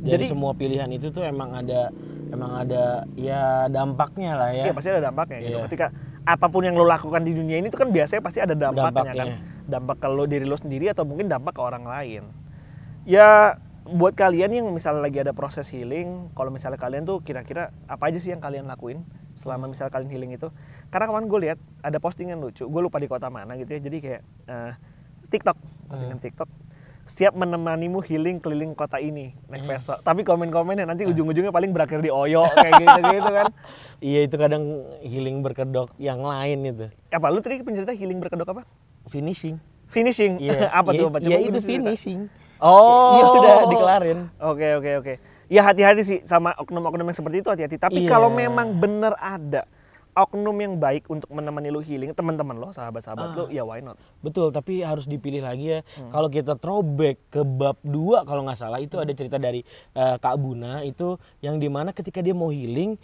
jadi, 0.00 0.24
Jadi- 0.24 0.32
semua 0.32 0.56
pilihan 0.56 0.88
itu 0.88 1.12
tuh 1.12 1.20
emang 1.20 1.52
ada 1.52 1.92
emang 2.30 2.56
ada 2.56 3.04
ya 3.12 3.68
dampaknya 3.68 4.32
lah 4.32 4.48
ya 4.48 4.64
Iya 4.64 4.72
pasti 4.72 4.88
ada 4.88 5.02
dampaknya 5.04 5.38
gitu. 5.42 5.58
Iya. 5.58 5.64
Ketika 5.68 5.86
apa 6.22 6.46
pun 6.46 6.62
yang 6.62 6.72
lo 6.72 6.86
lakukan 6.86 7.20
di 7.20 7.36
dunia 7.36 7.58
ini 7.58 7.68
tuh 7.68 7.76
kan 7.76 7.90
biasanya 7.90 8.22
pasti 8.22 8.38
ada 8.38 8.54
dampaknya, 8.54 8.88
Dampaknya. 9.12 9.12
kan. 9.12 9.28
Dampak 9.68 9.96
ke 9.98 10.08
lo 10.08 10.24
diri 10.24 10.46
lo 10.46 10.56
sendiri 10.56 10.88
atau 10.88 11.04
mungkin 11.04 11.28
dampak 11.28 11.52
ke 11.52 11.60
orang 11.60 11.84
lain. 11.84 12.22
Ya 13.02 13.60
buat 13.90 14.14
kalian 14.14 14.50
yang 14.54 14.66
misalnya 14.70 15.02
lagi 15.02 15.18
ada 15.20 15.34
proses 15.34 15.66
healing, 15.70 16.30
kalau 16.38 16.54
misalnya 16.54 16.78
kalian 16.78 17.02
tuh 17.02 17.20
kira-kira 17.20 17.74
apa 17.90 18.10
aja 18.10 18.18
sih 18.22 18.30
yang 18.30 18.42
kalian 18.42 18.70
lakuin 18.70 19.02
selama 19.34 19.66
misalnya 19.66 19.92
kalian 19.94 20.10
healing 20.10 20.32
itu? 20.34 20.48
Karena 20.88 21.10
kemarin 21.10 21.26
gue 21.26 21.40
lihat 21.50 21.58
ada 21.82 21.98
postingan 21.98 22.38
lucu, 22.38 22.64
gue 22.66 22.80
lupa 22.82 23.02
di 23.02 23.10
kota 23.10 23.26
mana 23.28 23.58
gitu 23.58 23.70
ya. 23.74 23.80
Jadi 23.82 23.96
kayak 23.98 24.22
eh, 24.46 24.72
TikTok, 25.30 25.56
postingan 25.90 26.18
TikTok 26.22 26.48
siap 27.10 27.34
menemanimu 27.34 27.98
healing 28.06 28.38
keliling 28.38 28.72
kota 28.78 29.02
ini 29.02 29.34
naik 29.50 29.66
Vespa. 29.66 29.98
Tapi 30.00 30.22
komen-komennya 30.22 30.86
nanti 30.86 31.02
ujung-ujungnya 31.10 31.50
paling 31.50 31.74
berakhir 31.74 31.98
di 31.98 32.10
Oyo 32.12 32.46
kayak 32.54 32.72
gitu-gitu 32.78 33.30
kan. 33.34 33.46
iya 34.14 34.20
itu 34.22 34.36
kadang 34.38 34.86
healing 35.02 35.42
berkedok 35.42 35.90
yang 35.98 36.22
lain 36.22 36.70
itu 36.70 36.86
apa 37.10 37.26
lu 37.34 37.42
tadi 37.42 37.60
pencerita 37.66 37.90
healing 37.90 38.22
berkedok 38.22 38.46
apa 38.54 38.62
finishing 39.10 39.58
finishing 39.90 40.38
iya 40.38 40.70
apa 40.80 40.94
ya, 40.94 40.98
tuh 41.02 41.06
apa 41.10 41.18
ya 41.18 41.26
mungkin 41.34 41.50
itu 41.50 41.58
dicerita. 41.58 41.68
finishing 41.68 42.20
oh 42.60 43.12
ya 43.12 43.24
udah 43.32 43.56
dikelarin 43.66 44.18
oke 44.38 44.68
oke 44.76 44.90
oke 44.96 45.12
ya 45.46 45.60
hati-hati 45.62 46.02
sih 46.02 46.18
sama 46.22 46.54
oknum-oknum 46.54 47.04
yang 47.04 47.16
seperti 47.16 47.36
itu 47.38 47.48
hati-hati 47.48 47.76
tapi 47.76 47.98
Iya. 48.00 48.08
kalau 48.08 48.30
memang 48.30 48.72
bener 48.74 49.12
ada 49.14 49.66
oknum 50.12 50.52
yang 50.54 50.74
baik 50.76 51.06
untuk 51.06 51.26
menemani 51.28 51.68
lu 51.68 51.78
healing 51.78 52.10
teman-teman 52.12 52.54
lo 52.54 52.70
sahabat-sahabat 52.70 53.26
Ah. 53.26 53.34
lu 53.36 53.44
ya 53.48 53.62
why 53.62 53.78
not 53.78 53.94
Betul, 54.20 54.50
tapi 54.50 54.82
harus 54.82 55.06
dipilih 55.06 55.40
lagi 55.40 55.72
ya. 55.72 55.80
Hmm. 55.96 56.10
Kalau 56.10 56.28
kita 56.28 56.54
throwback 56.54 57.16
ke 57.28 57.40
bab 57.40 57.78
2 57.80 58.22
kalau 58.22 58.42
nggak 58.42 58.58
salah 58.58 58.78
itu 58.78 58.94
ada 58.94 59.08
cerita 59.10 59.38
dari 59.38 59.62
eh, 59.90 60.16
Kak 60.18 60.36
Buna 60.36 60.82
itu 60.82 61.14
yang 61.40 61.56
di 61.56 61.66
mana 61.66 61.90
ketika 61.90 62.20
dia 62.20 62.34
mau 62.34 62.50
healing 62.50 62.98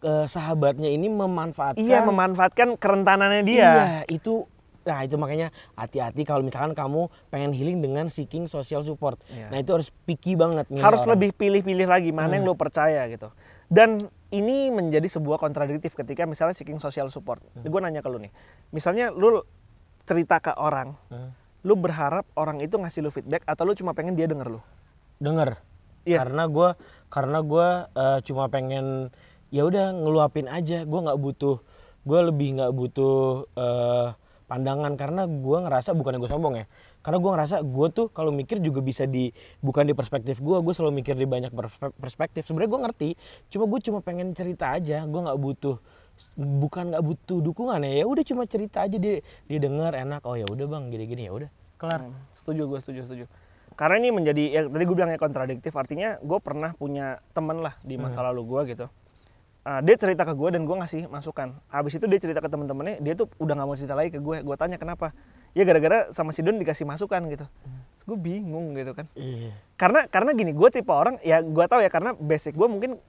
eh, 0.00 0.26
sahabatnya 0.26 0.88
ini 0.88 1.06
memanfaatkan 1.06 1.76
iya 1.78 2.00
memanfaatkan 2.02 2.74
kerentanannya 2.74 3.42
dia 3.42 3.60
Iya, 3.62 3.84
itu 4.10 4.48
nah 4.86 5.02
itu 5.02 5.18
makanya 5.18 5.50
hati-hati 5.74 6.22
kalau 6.22 6.40
misalkan 6.40 6.70
kamu 6.72 7.10
pengen 7.26 7.50
healing 7.50 7.82
dengan 7.82 8.06
seeking 8.06 8.46
social 8.46 8.80
support. 8.80 9.18
Iya. 9.26 9.50
Nah, 9.50 9.58
itu 9.58 9.70
harus 9.74 9.90
picky 10.06 10.38
banget 10.38 10.70
harus 10.72 11.02
orang. 11.02 11.02
Hmm. 11.02 11.12
lebih 11.12 11.30
pilih-pilih 11.34 11.86
lagi 11.86 12.10
mana 12.10 12.38
yang 12.38 12.46
lo 12.46 12.54
percaya 12.54 13.10
gitu 13.10 13.34
dan 13.66 14.06
ini 14.28 14.70
menjadi 14.70 15.10
sebuah 15.10 15.36
kontradiktif 15.36 15.92
ketika 15.92 16.22
misalnya 16.22 16.54
seeking 16.54 16.78
social 16.78 17.10
support 17.10 17.42
Hmm. 17.52 17.66
gue 17.66 17.80
nanya 17.82 17.98
ke 17.98 18.06
lu 18.06 18.22
nih 18.22 18.30
misalnya 18.70 19.10
lu 19.10 19.42
cerita 20.02 20.38
ke 20.38 20.54
orang 20.54 20.94
Hmm. 21.10 21.34
lu 21.60 21.74
berharap 21.74 22.22
orang 22.32 22.62
itu 22.62 22.78
ngasih 22.78 23.02
lu 23.02 23.10
feedback 23.10 23.42
atau 23.42 23.66
lu 23.66 23.74
cuma 23.74 23.90
pengen 23.90 24.14
dia 24.14 24.30
denger 24.30 24.46
lu 24.48 24.60
denger 25.18 25.58
Iya. 26.06 26.22
karena 26.22 26.46
gue 26.46 26.68
karena 27.08 27.38
gue 27.42 27.68
cuma 28.22 28.46
pengen 28.46 29.10
ya 29.50 29.66
udah 29.66 29.90
ngeluapin 29.90 30.46
aja 30.46 30.86
gue 30.86 31.00
nggak 31.02 31.18
butuh 31.18 31.58
gue 32.06 32.20
lebih 32.22 32.48
nggak 32.54 32.70
butuh 32.70 33.18
eh, 33.52 34.08
pandangan 34.46 34.94
karena 34.94 35.26
gue 35.26 35.58
ngerasa 35.58 35.90
bukan 35.92 36.22
gue 36.22 36.30
sombong 36.30 36.54
ya 36.62 36.66
karena 37.02 37.18
gue 37.18 37.30
ngerasa 37.34 37.56
gue 37.66 37.86
tuh 37.90 38.06
kalau 38.10 38.30
mikir 38.30 38.62
juga 38.62 38.78
bisa 38.78 39.02
di 39.04 39.34
bukan 39.58 39.86
di 39.86 39.94
perspektif 39.94 40.38
gue 40.38 40.56
gue 40.58 40.74
selalu 40.74 41.02
mikir 41.02 41.14
di 41.14 41.26
banyak 41.26 41.50
perspe- 41.50 41.94
perspektif. 41.98 42.46
Sebenarnya 42.46 42.70
gue 42.70 42.80
ngerti 42.86 43.08
cuma 43.50 43.64
gue 43.66 43.80
cuma 43.82 43.98
pengen 44.00 44.30
cerita 44.32 44.70
aja 44.70 45.02
gue 45.02 45.20
nggak 45.20 45.38
butuh 45.38 45.76
bukan 46.36 46.94
nggak 46.94 47.04
butuh 47.04 47.38
dukungan 47.44 47.84
ya 47.84 48.00
ya 48.00 48.04
udah 48.08 48.24
cuma 48.24 48.42
cerita 48.48 48.86
aja 48.86 48.96
dia 48.96 49.20
dia 49.44 49.58
denger 49.60 49.92
enak 50.00 50.24
oh 50.24 50.32
ya 50.32 50.48
udah 50.48 50.64
bang 50.64 50.88
gini-gini 50.88 51.28
ya 51.28 51.32
udah. 51.34 51.50
Kelar. 51.76 52.00
Hmm, 52.08 52.16
setuju 52.32 52.64
gue 52.64 52.78
setuju 52.80 53.00
setuju. 53.04 53.24
Karena 53.76 54.00
ini 54.00 54.08
menjadi 54.08 54.42
ya 54.48 54.60
tadi 54.64 54.84
gue 54.88 54.96
bilangnya 54.96 55.20
kontradiktif 55.20 55.76
artinya 55.76 56.16
gue 56.24 56.38
pernah 56.40 56.72
punya 56.72 57.20
temen 57.36 57.60
lah 57.60 57.76
di 57.84 58.00
masa 58.00 58.24
Hmm. 58.24 58.32
lalu 58.32 58.42
gue 58.48 58.60
gitu 58.72 58.86
Ah, 59.66 59.82
dia 59.82 59.98
cerita 59.98 60.22
ke 60.22 60.30
gue 60.30 60.48
dan 60.48 60.62
gue 60.62 60.76
ngasih 60.78 61.10
masukan. 61.10 61.58
Habis 61.66 61.98
itu 61.98 62.06
dia 62.06 62.22
cerita 62.22 62.38
ke 62.38 62.46
temen-temennya 62.46 63.02
dia 63.02 63.18
tuh 63.18 63.26
udah 63.36 63.50
nggak 63.50 63.66
mau 63.66 63.74
cerita 63.74 63.98
lagi 63.98 64.14
ke 64.14 64.22
gue 64.22 64.38
gue 64.38 64.54
tanya 64.54 64.78
kenapa? 64.78 65.10
Ya 65.52 65.66
gara-gara 65.66 66.06
sama 66.14 66.30
si 66.30 66.38
Don 66.38 66.54
dikasih 66.54 66.86
masukan 66.86 67.18
gitu. 67.26 67.50
Gue 68.06 68.14
bingung 68.14 68.78
gitu 68.78 68.94
kan. 68.94 69.10
Iya. 69.12 69.58
Karena 69.74 70.06
karena 70.06 70.30
gini 70.32 70.54
gue 70.54 70.68
tipe 70.70 70.86
orang 70.86 71.18
ya 71.20 71.42
gue 71.42 71.64
tahu 71.66 71.82
ya 71.82 71.90
karena 71.90 72.14
basic 72.14 72.54
gue 72.54 72.62
mungkin 72.64 73.02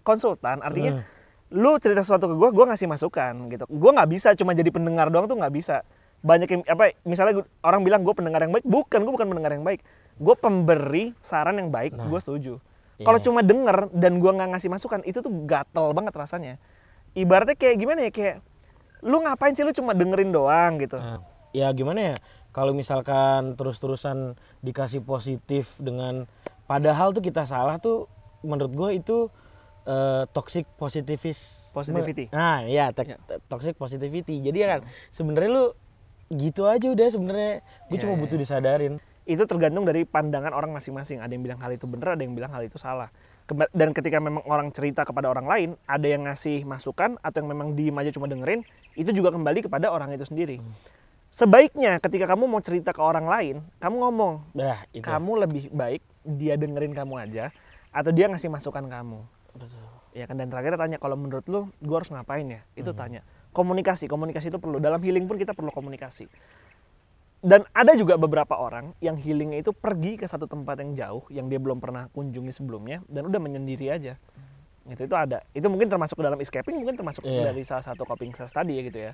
konsultan. 0.00 0.62
Artinya 0.62 1.02
lu 1.48 1.74
cerita 1.78 2.06
sesuatu 2.06 2.30
ke 2.30 2.38
gue 2.38 2.48
gue 2.54 2.64
ngasih 2.64 2.86
masukan 2.86 3.34
gitu. 3.50 3.66
Gue 3.66 3.90
nggak 3.90 4.06
bisa 4.08 4.28
cuma 4.34 4.54
jadi 4.54 4.70
pendengar 4.70 5.10
doang 5.10 5.26
tuh 5.26 5.34
nggak 5.34 5.50
bisa. 5.50 5.82
Banyak 6.22 6.48
yang 6.48 6.62
apa 6.66 6.94
misalnya 7.02 7.42
gua- 7.42 7.50
orang 7.60 7.82
bilang 7.82 8.06
gue 8.06 8.14
pendengar 8.14 8.38
yang 8.40 8.54
baik 8.54 8.62
bukan 8.62 9.02
gue 9.02 9.10
bukan 9.10 9.26
pendengar 9.26 9.50
yang 9.50 9.66
baik. 9.66 9.82
Gue 10.16 10.38
pemberi 10.38 11.18
saran 11.18 11.58
yang 11.58 11.68
baik 11.68 11.98
gue 11.98 12.20
setuju 12.20 12.54
kalau 12.98 13.18
Iya. 13.18 13.24
cuma 13.24 13.40
denger 13.40 13.92
dan 13.92 14.12
gue 14.16 14.30
nggak 14.30 14.48
ngasih 14.50 14.70
masukan 14.70 15.00
itu 15.02 15.18
tuh 15.18 15.32
gatel 15.44 15.92
banget 15.92 16.12
rasanya. 16.12 16.54
Ibaratnya 17.12 17.54
kayak 17.54 17.76
gimana 17.76 18.00
ya 18.02 18.10
kayak 18.10 18.36
lu 19.02 19.20
ngapain 19.20 19.52
sih? 19.52 19.60
Lu 19.60 19.72
cuma 19.72 19.92
dengerin 19.92 20.30
doang 20.30 20.78
gitu. 20.78 20.96
Nah, 20.96 21.20
ya 21.50 21.68
gimana 21.70 22.00
ya 22.02 22.16
kalau 22.50 22.72
misalkan 22.72 23.52
terus-terusan 23.52 24.32
dikasih 24.60 25.00
positif 25.00 25.76
dengan 25.76 26.24
padahal 26.64 27.12
tuh 27.12 27.20
kita 27.20 27.44
salah 27.44 27.76
tuh 27.76 28.08
menurut 28.40 28.72
gue 28.72 28.90
itu 28.94 29.18
eh, 29.84 30.24
toxic 30.28 30.66
positivis 30.74 31.70
Positivity. 31.70 32.26
nah 32.28 32.58
ya 32.60 32.90
te- 32.90 33.06
Ya. 33.06 33.22
toxic 33.46 33.76
positivity. 33.76 34.40
Jadi 34.40 34.58
kan 34.58 34.80
sebenarnya 35.08 35.50
lu 35.52 35.64
gitu 36.28 36.66
aja 36.66 36.90
udah 36.90 37.06
sebenarnya. 37.06 37.62
Gue 37.86 37.96
Ya, 37.96 38.02
cuma 38.02 38.14
ya, 38.14 38.18
butuh 38.18 38.34
disadarin 38.34 38.98
itu 39.26 39.42
tergantung 39.44 39.82
dari 39.82 40.06
pandangan 40.06 40.54
orang 40.54 40.70
masing-masing. 40.70 41.18
Ada 41.18 41.34
yang 41.34 41.42
bilang 41.42 41.58
hal 41.58 41.74
itu 41.74 41.84
benar, 41.90 42.14
ada 42.14 42.22
yang 42.22 42.32
bilang 42.32 42.54
hal 42.54 42.62
itu 42.62 42.78
salah. 42.78 43.10
Dan 43.74 43.90
ketika 43.90 44.22
memang 44.22 44.42
orang 44.46 44.70
cerita 44.70 45.02
kepada 45.02 45.30
orang 45.30 45.46
lain, 45.46 45.68
ada 45.86 46.06
yang 46.06 46.26
ngasih 46.30 46.62
masukan 46.62 47.18
atau 47.18 47.42
yang 47.42 47.50
memang 47.50 47.74
diem 47.74 47.94
aja 47.98 48.10
cuma 48.14 48.30
dengerin, 48.30 48.62
itu 48.94 49.10
juga 49.10 49.34
kembali 49.34 49.66
kepada 49.66 49.90
orang 49.90 50.14
itu 50.14 50.26
sendiri. 50.26 50.62
Sebaiknya 51.30 52.00
ketika 52.00 52.32
kamu 52.32 52.48
mau 52.48 52.62
cerita 52.64 52.96
ke 52.96 53.02
orang 53.02 53.26
lain, 53.28 53.56
kamu 53.82 53.96
ngomong, 54.08 54.34
dah 54.56 54.80
itu 54.94 55.04
kamu 55.04 55.32
lebih 55.44 55.64
baik 55.68 56.02
dia 56.24 56.56
dengerin 56.56 56.96
kamu 56.96 57.14
aja 57.28 57.44
atau 57.92 58.10
dia 58.14 58.26
ngasih 58.30 58.48
masukan 58.48 58.86
kamu. 58.88 59.20
Ya 60.16 60.24
kan 60.24 60.40
dan 60.40 60.48
terakhir 60.48 60.80
tanya 60.80 60.96
kalau 60.96 61.12
menurut 61.12 61.44
lu 61.44 61.68
gue 61.76 61.96
harus 61.96 62.08
ngapain 62.08 62.46
ya? 62.48 62.64
Itu 62.72 62.96
tanya. 62.96 63.20
Komunikasi, 63.52 64.08
komunikasi 64.08 64.48
itu 64.48 64.56
perlu. 64.60 64.80
Dalam 64.80 65.00
healing 65.00 65.28
pun 65.28 65.36
kita 65.36 65.52
perlu 65.52 65.68
komunikasi. 65.72 66.28
Dan 67.44 67.62
ada 67.76 67.92
juga 67.94 68.16
beberapa 68.16 68.56
orang 68.56 68.96
yang 68.98 69.14
healingnya 69.20 69.60
itu 69.60 69.70
pergi 69.70 70.16
ke 70.16 70.26
satu 70.26 70.48
tempat 70.48 70.80
yang 70.82 70.96
jauh 70.96 71.22
yang 71.30 71.46
dia 71.46 71.60
belum 71.60 71.78
pernah 71.78 72.08
kunjungi 72.10 72.50
sebelumnya 72.50 73.04
dan 73.06 73.28
udah 73.28 73.38
menyendiri 73.38 73.92
aja. 73.92 74.16
Itu 74.88 75.04
itu 75.04 75.14
ada. 75.14 75.44
Itu 75.52 75.68
mungkin 75.68 75.86
termasuk 75.92 76.16
ke 76.16 76.24
dalam 76.24 76.38
escaping, 76.40 76.80
mungkin 76.80 76.96
termasuk 76.96 77.22
Iya. 77.22 77.52
dari 77.52 77.62
salah 77.62 77.84
satu 77.84 78.08
coping 78.08 78.32
stress 78.34 78.54
tadi 78.54 78.80
ya 78.80 78.82
gitu 78.88 78.98
ya. 78.98 79.12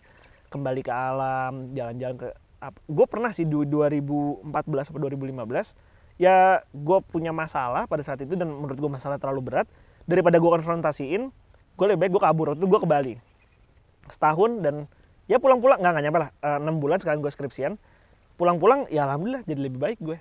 Kembali 0.48 0.80
ke 0.84 0.92
alam, 0.92 1.72
jalan-jalan 1.74 2.16
ke 2.16 2.28
gue 2.70 3.06
pernah 3.10 3.34
sih 3.34 3.42
di 3.42 3.58
2014 3.66 4.46
atau 4.94 5.00
2015 5.02 5.74
ya 6.20 6.62
gue 6.70 6.98
punya 7.10 7.34
masalah 7.34 7.90
pada 7.90 8.06
saat 8.06 8.22
itu 8.22 8.38
dan 8.38 8.46
menurut 8.46 8.78
gue 8.78 8.86
masalah 8.86 9.18
terlalu 9.18 9.50
berat 9.50 9.66
daripada 10.06 10.38
gue 10.38 10.46
konfrontasiin 10.46 11.34
gue 11.74 11.86
lebih 11.90 12.06
baik 12.06 12.10
gue 12.14 12.22
kabur 12.22 12.54
waktu 12.54 12.62
itu 12.62 12.68
gue 12.70 12.80
ke 12.84 12.86
Bali 12.86 13.14
setahun 14.06 14.62
dan 14.62 14.86
ya 15.26 15.42
pulang-pulang 15.42 15.82
nggak 15.82 15.90
nggak 15.90 16.04
nyampe 16.06 16.18
lah 16.22 16.30
eh, 16.30 16.58
enam 16.62 16.78
bulan 16.78 17.02
sekarang 17.02 17.18
gue 17.18 17.32
skripsian 17.34 17.74
pulang-pulang 18.42 18.90
ya 18.90 19.06
alhamdulillah 19.06 19.46
jadi 19.46 19.60
lebih 19.70 19.78
baik 19.78 19.98
gue. 20.02 20.18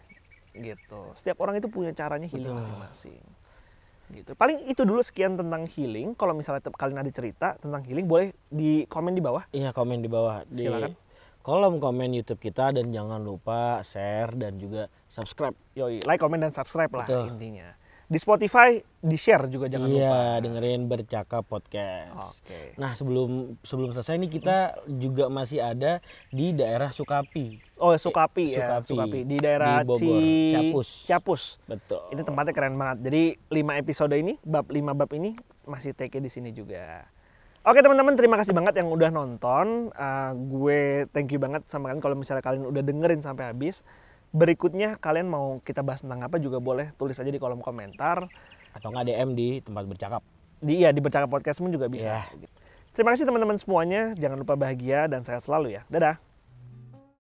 Gitu. 0.53 1.01
Setiap 1.17 1.41
orang 1.41 1.57
itu 1.57 1.65
punya 1.73 1.89
caranya 1.89 2.29
healing 2.29 2.53
masing-masing. 2.53 3.17
Gitu. 4.13 4.37
Paling 4.37 4.69
itu 4.69 4.85
dulu 4.85 5.01
sekian 5.01 5.33
tentang 5.33 5.65
healing. 5.65 6.13
Kalau 6.13 6.37
misalnya 6.37 6.61
kalian 6.69 7.01
ada 7.01 7.09
cerita 7.09 7.57
tentang 7.57 7.81
healing 7.81 8.05
boleh 8.05 8.29
di 8.53 8.85
komen 8.85 9.17
di 9.17 9.25
bawah. 9.25 9.49
Iya 9.49 9.73
komen 9.73 10.05
di 10.05 10.09
bawah. 10.11 10.45
Di 10.45 10.69
Silakan. 10.69 10.93
kolom 11.41 11.81
komen 11.81 12.13
YouTube 12.13 12.37
kita 12.37 12.69
dan 12.69 12.93
jangan 12.93 13.17
lupa 13.17 13.81
share 13.81 14.37
dan 14.37 14.61
juga 14.61 14.85
subscribe. 15.09 15.57
Yoi 15.73 16.05
like 16.05 16.21
comment 16.21 16.45
dan 16.45 16.53
subscribe 16.53 16.93
lah 16.93 17.09
Betul. 17.09 17.33
intinya 17.33 17.73
di 18.11 18.19
Spotify 18.19 18.75
di 18.99 19.15
share 19.15 19.47
juga 19.47 19.71
jangan 19.71 19.87
lupa 19.87 19.95
iya 20.03 20.43
dengerin 20.43 20.83
bercakap 20.91 21.47
podcast 21.47 22.43
Oke. 22.43 22.75
Nah 22.75 22.91
sebelum 22.91 23.55
sebelum 23.63 23.95
selesai 23.95 24.19
nih 24.19 24.31
kita 24.35 24.57
juga 24.99 25.31
masih 25.31 25.63
ada 25.63 26.03
di 26.27 26.51
daerah 26.51 26.91
Sukapi. 26.91 27.63
Oh 27.79 27.95
Sukapi, 27.95 28.51
ya, 28.51 28.83
Sukapi. 28.83 28.91
Sukapi 28.91 29.19
di 29.23 29.37
daerah 29.39 29.79
Di 29.81 29.87
Bogor, 29.87 30.19
Ci- 30.19 30.51
Capus. 30.51 30.89
Capus. 31.07 31.41
Betul. 31.65 32.03
Ini 32.11 32.21
tempatnya 32.27 32.53
keren 32.53 32.75
banget. 32.75 32.97
Jadi 33.07 33.23
5 33.47 33.81
episode 33.81 34.13
ini, 34.13 34.33
bab 34.43 34.67
5 34.67 34.91
bab 34.91 35.09
ini 35.15 35.33
masih 35.65 35.95
take 35.95 36.19
di 36.19 36.29
sini 36.29 36.51
juga. 36.51 37.07
Oke 37.61 37.77
teman-teman, 37.85 38.17
terima 38.17 38.41
kasih 38.41 38.57
banget 38.57 38.81
yang 38.81 38.89
udah 38.89 39.13
nonton. 39.13 39.93
Uh, 39.93 40.33
gue 40.33 41.05
thank 41.13 41.29
you 41.29 41.37
banget 41.37 41.61
sama 41.69 41.93
kalian 41.93 42.01
kalau 42.01 42.17
misalnya 42.17 42.41
kalian 42.41 42.65
udah 42.65 42.81
dengerin 42.81 43.21
sampai 43.21 43.53
habis. 43.53 43.85
Berikutnya 44.31 44.95
kalian 44.95 45.27
mau 45.27 45.59
kita 45.61 45.83
bahas 45.83 46.03
tentang 46.03 46.23
apa 46.23 46.39
juga 46.39 46.63
boleh 46.63 46.95
tulis 46.95 47.19
aja 47.19 47.27
di 47.27 47.39
kolom 47.39 47.59
komentar. 47.59 48.27
Atau 48.71 48.91
nggak 48.91 49.11
DM 49.11 49.29
di 49.35 49.59
tempat 49.59 49.83
bercakap. 49.83 50.21
Di 50.63 50.79
iya 50.79 50.95
di 50.95 51.03
bercakap 51.03 51.27
podcast 51.27 51.59
pun 51.59 51.71
juga 51.71 51.91
bisa. 51.91 52.23
Iya. 52.23 52.47
Terima 52.95 53.15
kasih 53.15 53.27
teman-teman 53.27 53.59
semuanya. 53.59 54.11
Jangan 54.15 54.39
lupa 54.39 54.55
bahagia 54.55 55.07
dan 55.11 55.23
sehat 55.27 55.43
selalu 55.43 55.75
ya. 55.79 55.83
Dadah. 55.91 56.30